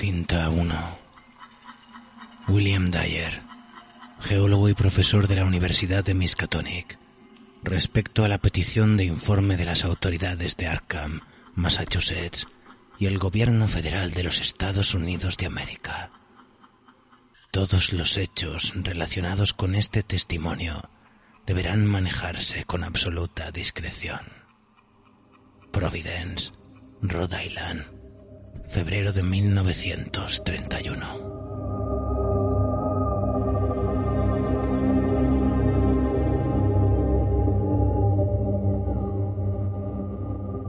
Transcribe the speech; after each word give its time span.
Cinta 0.00 0.48
1. 0.48 0.98
William 2.48 2.90
Dyer, 2.90 3.42
geólogo 4.20 4.70
y 4.70 4.72
profesor 4.72 5.28
de 5.28 5.36
la 5.36 5.44
Universidad 5.44 6.02
de 6.02 6.14
Miskatonic, 6.14 6.98
respecto 7.62 8.24
a 8.24 8.28
la 8.28 8.38
petición 8.38 8.96
de 8.96 9.04
informe 9.04 9.58
de 9.58 9.66
las 9.66 9.84
autoridades 9.84 10.56
de 10.56 10.68
Arkham, 10.68 11.20
Massachusetts, 11.54 12.48
y 12.98 13.04
el 13.04 13.18
gobierno 13.18 13.68
federal 13.68 14.12
de 14.12 14.22
los 14.22 14.40
Estados 14.40 14.94
Unidos 14.94 15.36
de 15.36 15.44
América. 15.44 16.10
Todos 17.50 17.92
los 17.92 18.16
hechos 18.16 18.72
relacionados 18.76 19.52
con 19.52 19.74
este 19.74 20.02
testimonio 20.02 20.88
deberán 21.44 21.84
manejarse 21.84 22.64
con 22.64 22.84
absoluta 22.84 23.50
discreción. 23.50 24.22
Providence, 25.70 26.52
Rhode 27.02 27.44
Island, 27.44 27.99
febrero 28.70 29.12
de 29.12 29.22
1931. 29.24 31.06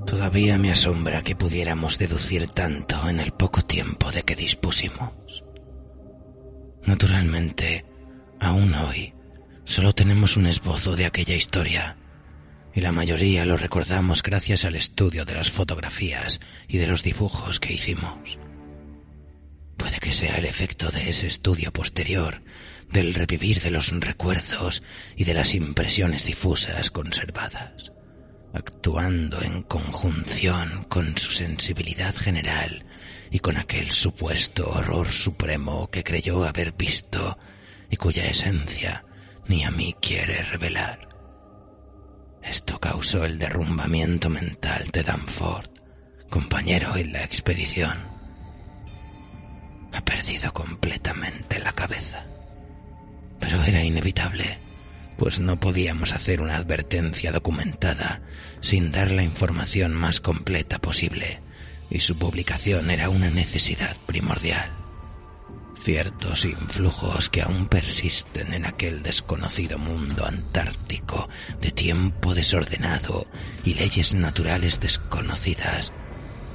Todavía 0.07 0.57
me 0.57 0.71
asombra 0.71 1.21
que 1.21 1.35
pudiéramos 1.35 1.99
deducir 1.99 2.47
tanto 2.47 3.07
en 3.07 3.19
el 3.19 3.33
poco 3.33 3.61
tiempo 3.61 4.11
de 4.11 4.23
que 4.23 4.35
dispusimos. 4.35 5.43
Naturalmente, 6.85 7.85
aún 8.39 8.73
hoy, 8.73 9.13
solo 9.63 9.93
tenemos 9.93 10.37
un 10.37 10.47
esbozo 10.47 10.95
de 10.95 11.05
aquella 11.05 11.35
historia, 11.35 11.97
y 12.73 12.81
la 12.81 12.91
mayoría 12.91 13.45
lo 13.45 13.57
recordamos 13.57 14.23
gracias 14.23 14.65
al 14.65 14.75
estudio 14.75 15.25
de 15.25 15.33
las 15.33 15.51
fotografías 15.51 16.39
y 16.67 16.77
de 16.77 16.87
los 16.87 17.03
dibujos 17.03 17.59
que 17.59 17.73
hicimos. 17.73 18.39
Puede 19.77 19.99
que 19.99 20.11
sea 20.11 20.37
el 20.37 20.45
efecto 20.45 20.89
de 20.89 21.09
ese 21.09 21.27
estudio 21.27 21.71
posterior, 21.73 22.41
del 22.89 23.13
revivir 23.13 23.61
de 23.61 23.71
los 23.71 23.89
recuerdos 23.91 24.83
y 25.15 25.23
de 25.23 25.33
las 25.33 25.55
impresiones 25.55 26.25
difusas 26.25 26.91
conservadas 26.91 27.91
actuando 28.53 29.41
en 29.41 29.63
conjunción 29.63 30.85
con 30.89 31.17
su 31.17 31.31
sensibilidad 31.31 32.15
general 32.15 32.85
y 33.29 33.39
con 33.39 33.57
aquel 33.57 33.91
supuesto 33.91 34.69
horror 34.69 35.11
supremo 35.11 35.89
que 35.89 36.03
creyó 36.03 36.43
haber 36.43 36.73
visto 36.73 37.37
y 37.89 37.95
cuya 37.95 38.25
esencia 38.25 39.05
ni 39.47 39.63
a 39.63 39.71
mí 39.71 39.95
quiere 40.01 40.43
revelar. 40.43 41.10
El 43.01 43.39
derrumbamiento 43.39 44.29
mental 44.29 44.85
de 44.93 45.01
Danford, 45.01 45.69
compañero 46.29 46.95
en 46.95 47.11
la 47.11 47.23
expedición. 47.23 47.97
Ha 49.91 50.01
perdido 50.01 50.53
completamente 50.53 51.59
la 51.59 51.73
cabeza. 51.73 52.23
Pero 53.39 53.63
era 53.63 53.83
inevitable 53.83 54.59
pues 55.17 55.39
no 55.39 55.59
podíamos 55.59 56.13
hacer 56.13 56.41
una 56.41 56.55
advertencia 56.55 57.31
documentada 57.31 58.21
sin 58.59 58.91
dar 58.91 59.11
la 59.11 59.23
información 59.23 59.93
más 59.93 60.19
completa 60.19 60.79
posible, 60.79 61.41
y 61.91 61.99
su 61.99 62.17
publicación 62.17 62.89
era 62.89 63.09
una 63.09 63.29
necesidad 63.29 63.95
primordial. 64.07 64.80
Ciertos 65.83 66.45
influjos 66.45 67.29
que 67.29 67.41
aún 67.41 67.65
persisten 67.65 68.53
en 68.53 68.67
aquel 68.67 69.01
desconocido 69.01 69.79
mundo 69.79 70.27
antártico 70.27 71.27
de 71.59 71.71
tiempo 71.71 72.35
desordenado 72.35 73.25
y 73.63 73.73
leyes 73.73 74.13
naturales 74.13 74.79
desconocidas 74.79 75.91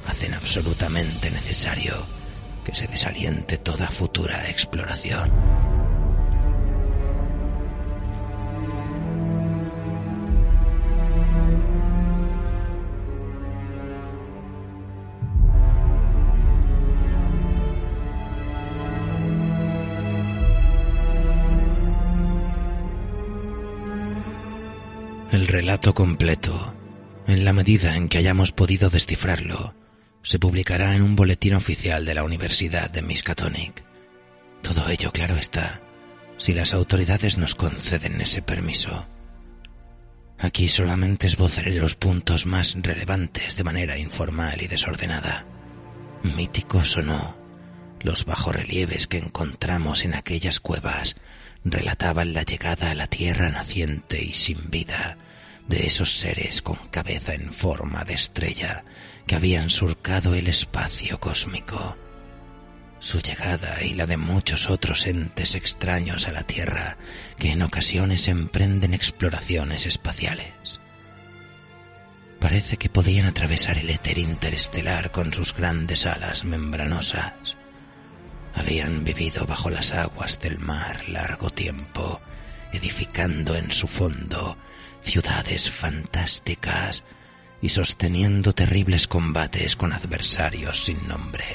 hacen 0.05 0.33
absolutamente 0.33 1.29
necesario 1.29 2.05
que 2.63 2.73
se 2.73 2.87
desaliente 2.87 3.57
toda 3.57 3.87
futura 3.87 4.49
exploración. 4.49 5.66
El 25.47 25.53
relato 25.53 25.93
completo, 25.93 26.75
en 27.25 27.45
la 27.45 27.53
medida 27.53 27.95
en 27.95 28.09
que 28.09 28.17
hayamos 28.17 28.51
podido 28.51 28.89
descifrarlo, 28.89 29.73
se 30.21 30.39
publicará 30.39 30.93
en 30.93 31.01
un 31.01 31.15
boletín 31.15 31.53
oficial 31.53 32.03
de 32.03 32.13
la 32.13 32.25
Universidad 32.25 32.89
de 32.89 33.01
Miskatonic. 33.01 33.81
Todo 34.61 34.89
ello, 34.89 35.13
claro 35.13 35.37
está, 35.37 35.79
si 36.37 36.53
las 36.53 36.73
autoridades 36.73 37.37
nos 37.37 37.55
conceden 37.55 38.19
ese 38.19 38.41
permiso. 38.41 39.07
Aquí 40.37 40.67
solamente 40.67 41.27
esbozaré 41.27 41.75
los 41.75 41.95
puntos 41.95 42.45
más 42.45 42.75
relevantes 42.81 43.55
de 43.55 43.63
manera 43.63 43.97
informal 43.97 44.61
y 44.61 44.67
desordenada. 44.67 45.45
Míticos 46.23 46.97
o 46.97 47.01
no, 47.01 47.37
los 48.01 48.25
bajorrelieves 48.25 49.07
que 49.07 49.19
encontramos 49.19 50.03
en 50.03 50.13
aquellas 50.13 50.59
cuevas 50.59 51.15
relataban 51.63 52.33
la 52.33 52.43
llegada 52.43 52.91
a 52.91 52.95
la 52.95 53.07
tierra 53.07 53.49
naciente 53.49 54.21
y 54.21 54.33
sin 54.33 54.69
vida 54.69 55.17
de 55.67 55.85
esos 55.85 56.17
seres 56.17 56.61
con 56.61 56.77
cabeza 56.89 57.33
en 57.33 57.51
forma 57.51 58.03
de 58.03 58.13
estrella 58.13 58.85
que 59.25 59.35
habían 59.35 59.69
surcado 59.69 60.33
el 60.33 60.47
espacio 60.47 61.19
cósmico. 61.19 61.97
Su 62.99 63.19
llegada 63.19 63.83
y 63.83 63.93
la 63.93 64.07
de 64.07 64.17
muchos 64.17 64.69
otros 64.69 65.05
entes 65.05 65.55
extraños 65.55 66.27
a 66.27 66.31
la 66.31 66.43
Tierra 66.43 66.97
que 67.37 67.51
en 67.51 67.61
ocasiones 67.61 68.27
emprenden 68.27 68.93
exploraciones 68.93 69.85
espaciales. 69.85 70.81
Parece 72.39 72.77
que 72.77 72.89
podían 72.89 73.25
atravesar 73.25 73.77
el 73.77 73.89
éter 73.89 74.17
interestelar 74.17 75.11
con 75.11 75.33
sus 75.33 75.53
grandes 75.55 76.05
alas 76.05 76.45
membranosas. 76.45 77.57
Habían 78.55 79.03
vivido 79.03 79.45
bajo 79.45 79.69
las 79.69 79.93
aguas 79.93 80.39
del 80.39 80.57
mar 80.57 81.07
largo 81.09 81.49
tiempo, 81.49 82.21
edificando 82.73 83.55
en 83.55 83.71
su 83.71 83.87
fondo 83.87 84.57
ciudades 85.01 85.71
fantásticas 85.71 87.03
y 87.61 87.69
sosteniendo 87.69 88.53
terribles 88.53 89.07
combates 89.07 89.75
con 89.75 89.93
adversarios 89.93 90.83
sin 90.85 91.07
nombre. 91.07 91.45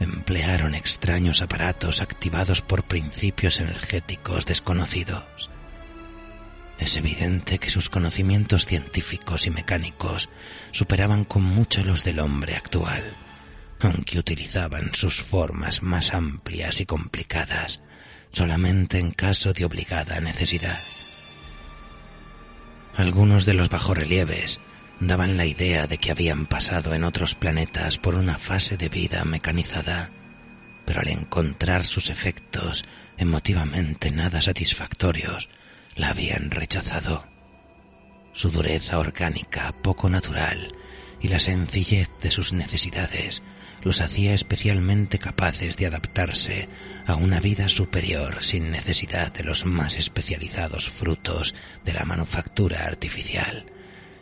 Emplearon 0.00 0.74
extraños 0.74 1.42
aparatos 1.42 2.00
activados 2.00 2.62
por 2.62 2.84
principios 2.84 3.58
energéticos 3.58 4.46
desconocidos. 4.46 5.50
Es 6.78 6.96
evidente 6.96 7.58
que 7.58 7.70
sus 7.70 7.88
conocimientos 7.88 8.66
científicos 8.66 9.46
y 9.46 9.50
mecánicos 9.50 10.30
superaban 10.70 11.24
con 11.24 11.42
mucho 11.42 11.82
los 11.82 12.04
del 12.04 12.20
hombre 12.20 12.54
actual, 12.54 13.02
aunque 13.80 14.20
utilizaban 14.20 14.94
sus 14.94 15.20
formas 15.20 15.82
más 15.82 16.14
amplias 16.14 16.80
y 16.80 16.86
complicadas 16.86 17.80
solamente 18.32 18.98
en 18.98 19.10
caso 19.10 19.52
de 19.52 19.64
obligada 19.64 20.20
necesidad. 20.20 20.80
Algunos 22.96 23.46
de 23.46 23.54
los 23.54 23.68
bajorrelieves 23.68 24.60
daban 25.00 25.36
la 25.36 25.46
idea 25.46 25.86
de 25.86 25.98
que 25.98 26.10
habían 26.10 26.46
pasado 26.46 26.94
en 26.94 27.04
otros 27.04 27.34
planetas 27.34 27.98
por 27.98 28.14
una 28.14 28.36
fase 28.36 28.76
de 28.76 28.88
vida 28.88 29.24
mecanizada, 29.24 30.10
pero 30.84 31.00
al 31.00 31.08
encontrar 31.08 31.84
sus 31.84 32.10
efectos 32.10 32.84
emotivamente 33.16 34.10
nada 34.10 34.40
satisfactorios, 34.40 35.48
la 35.94 36.10
habían 36.10 36.50
rechazado. 36.50 37.26
Su 38.32 38.50
dureza 38.50 38.98
orgánica 38.98 39.74
poco 39.82 40.08
natural 40.08 40.72
y 41.20 41.28
la 41.28 41.38
sencillez 41.38 42.08
de 42.20 42.30
sus 42.30 42.52
necesidades 42.52 43.42
los 43.82 44.00
hacía 44.00 44.34
especialmente 44.34 45.18
capaces 45.18 45.76
de 45.76 45.86
adaptarse 45.86 46.68
a 47.06 47.14
una 47.14 47.40
vida 47.40 47.68
superior 47.68 48.42
sin 48.42 48.70
necesidad 48.70 49.32
de 49.32 49.44
los 49.44 49.64
más 49.64 49.96
especializados 49.96 50.90
frutos 50.90 51.54
de 51.84 51.92
la 51.92 52.04
manufactura 52.04 52.84
artificial, 52.86 53.66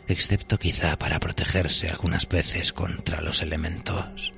excepto 0.07 0.57
quizá 0.57 0.97
para 0.97 1.19
protegerse 1.19 1.89
algunas 1.89 2.27
veces 2.27 2.73
contra 2.73 3.21
los 3.21 3.41
elementos. 3.41 4.33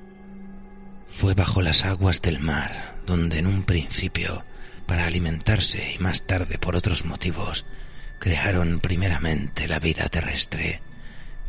Fue 1.09 1.33
bajo 1.33 1.61
las 1.61 1.85
aguas 1.85 2.21
del 2.21 2.39
mar 2.39 2.99
donde 3.05 3.39
en 3.39 3.47
un 3.47 3.63
principio, 3.63 4.45
para 4.85 5.05
alimentarse 5.05 5.93
y 5.95 5.99
más 5.99 6.25
tarde 6.25 6.57
por 6.57 6.75
otros 6.75 7.05
motivos, 7.05 7.65
crearon 8.19 8.79
primeramente 8.79 9.67
la 9.67 9.79
vida 9.79 10.07
terrestre, 10.09 10.81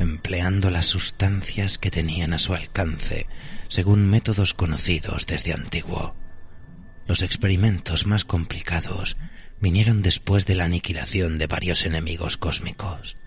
empleando 0.01 0.69
las 0.69 0.87
sustancias 0.87 1.77
que 1.77 1.91
tenían 1.91 2.33
a 2.33 2.39
su 2.39 2.53
alcance 2.53 3.27
según 3.67 4.09
métodos 4.09 4.53
conocidos 4.53 5.25
desde 5.27 5.53
antiguo. 5.53 6.15
Los 7.07 7.23
experimentos 7.23 8.05
más 8.05 8.25
complicados 8.25 9.17
vinieron 9.59 10.01
después 10.01 10.45
de 10.45 10.55
la 10.55 10.65
aniquilación 10.65 11.37
de 11.37 11.47
varios 11.47 11.85
enemigos 11.85 12.37
cósmicos. 12.37 13.17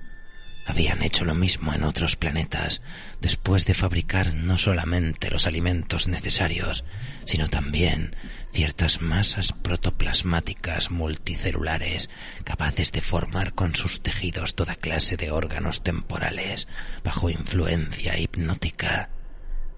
Habían 0.66 1.02
hecho 1.02 1.24
lo 1.24 1.34
mismo 1.34 1.74
en 1.74 1.84
otros 1.84 2.16
planetas 2.16 2.80
después 3.20 3.66
de 3.66 3.74
fabricar 3.74 4.34
no 4.34 4.56
solamente 4.56 5.30
los 5.30 5.46
alimentos 5.46 6.08
necesarios, 6.08 6.84
sino 7.24 7.48
también 7.48 8.16
ciertas 8.50 9.00
masas 9.00 9.52
protoplasmáticas 9.52 10.90
multicelulares 10.90 12.08
capaces 12.44 12.92
de 12.92 13.00
formar 13.00 13.52
con 13.54 13.74
sus 13.74 14.00
tejidos 14.00 14.54
toda 14.54 14.74
clase 14.74 15.16
de 15.16 15.30
órganos 15.30 15.82
temporales 15.82 16.68
bajo 17.02 17.28
influencia 17.30 18.18
hipnótica, 18.18 19.10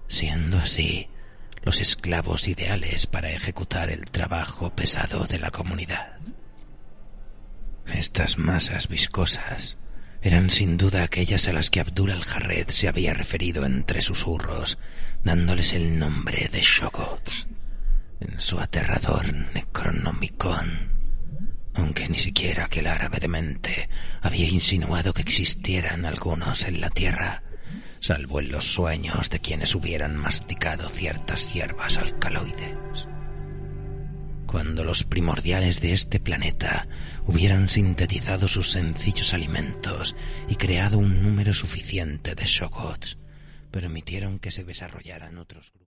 siendo 0.07 0.57
así 0.57 1.09
los 1.63 1.81
esclavos 1.81 2.47
ideales 2.47 3.07
para 3.07 3.31
ejecutar 3.31 3.89
el 3.89 4.05
trabajo 4.05 4.73
pesado 4.73 5.25
de 5.25 5.39
la 5.39 5.51
comunidad. 5.51 6.17
Estas 7.87 8.37
masas 8.37 8.87
viscosas 8.87 9.77
eran 10.21 10.49
sin 10.49 10.77
duda 10.77 11.03
aquellas 11.03 11.47
a 11.47 11.53
las 11.53 11.69
que 11.69 11.79
Abdul 11.79 12.11
al-Jarred 12.11 12.69
se 12.69 12.87
había 12.87 13.13
referido 13.13 13.65
entre 13.65 14.01
susurros, 14.01 14.77
dándoles 15.23 15.73
el 15.73 15.99
nombre 15.99 16.49
de 16.51 16.61
Shogots 16.61 17.47
en 18.19 18.41
su 18.41 18.59
aterrador 18.59 19.31
Necronomicon, 19.53 20.91
aunque 21.73 22.09
ni 22.09 22.17
siquiera 22.17 22.65
aquel 22.65 22.87
árabe 22.87 23.19
demente 23.19 23.89
había 24.21 24.47
insinuado 24.47 25.13
que 25.13 25.21
existieran 25.21 26.05
algunos 26.05 26.65
en 26.65 26.81
la 26.81 26.89
tierra, 26.89 27.43
salvo 27.99 28.39
en 28.39 28.51
los 28.51 28.65
sueños 28.65 29.29
de 29.29 29.39
quienes 29.39 29.75
hubieran 29.75 30.15
masticado 30.15 30.89
ciertas 30.89 31.53
hierbas 31.53 31.97
alcaloides. 31.97 33.07
Cuando 34.47 34.85
los 34.85 35.03
primordiales 35.03 35.81
de 35.81 35.91
este 35.91 36.21
planeta 36.21 36.87
hubieran 37.27 37.67
sintetizado 37.67 38.47
sus 38.47 38.71
sencillos 38.71 39.33
alimentos 39.33 40.15
y 40.47 40.55
creado 40.55 40.97
un 40.97 41.21
número 41.21 41.53
suficiente 41.53 42.33
de 42.33 42.45
Shogots, 42.45 43.19
permitieron 43.71 44.39
que 44.39 44.51
se 44.51 44.63
desarrollaran 44.63 45.37
otros 45.37 45.73
grupos. 45.73 45.87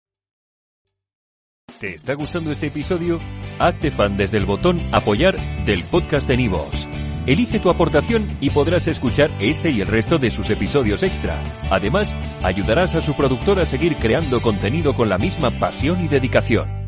¿Te 1.80 1.94
está 1.94 2.14
gustando 2.14 2.52
este 2.52 2.68
episodio? 2.68 3.18
Hazte 3.58 3.90
fan 3.90 4.16
desde 4.16 4.36
el 4.36 4.46
botón 4.46 4.80
Apoyar 4.92 5.36
del 5.64 5.82
podcast 5.82 6.28
de 6.28 6.36
Nivos. 6.36 6.86
Elige 7.26 7.58
tu 7.58 7.70
aportación 7.70 8.38
y 8.40 8.50
podrás 8.50 8.86
escuchar 8.86 9.32
este 9.40 9.70
y 9.70 9.80
el 9.80 9.88
resto 9.88 10.18
de 10.18 10.30
sus 10.30 10.48
episodios 10.50 11.02
extra. 11.02 11.42
Además, 11.70 12.14
ayudarás 12.44 12.94
a 12.94 13.00
su 13.00 13.14
productor 13.14 13.58
a 13.58 13.66
seguir 13.66 13.96
creando 13.96 14.40
contenido 14.40 14.94
con 14.94 15.08
la 15.08 15.18
misma 15.18 15.50
pasión 15.50 16.04
y 16.04 16.08
dedicación. 16.08 16.83